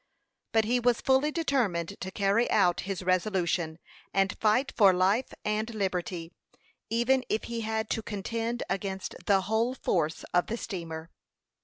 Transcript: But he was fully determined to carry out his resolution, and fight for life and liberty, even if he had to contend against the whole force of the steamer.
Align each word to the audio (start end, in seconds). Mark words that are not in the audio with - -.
But 0.51 0.65
he 0.65 0.79
was 0.79 0.99
fully 0.99 1.29
determined 1.29 1.95
to 1.99 2.09
carry 2.09 2.49
out 2.49 2.79
his 2.89 3.03
resolution, 3.03 3.77
and 4.15 4.35
fight 4.39 4.73
for 4.75 4.93
life 4.95 5.31
and 5.45 5.71
liberty, 5.75 6.31
even 6.89 7.23
if 7.29 7.43
he 7.43 7.61
had 7.61 7.87
to 7.91 8.01
contend 8.01 8.63
against 8.67 9.13
the 9.27 9.41
whole 9.41 9.75
force 9.75 10.23
of 10.33 10.47
the 10.47 10.57
steamer. 10.57 11.11